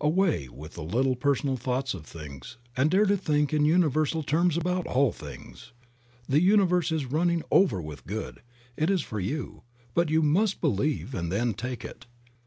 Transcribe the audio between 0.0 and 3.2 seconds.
Away with the little personal thoughts of things, and dare to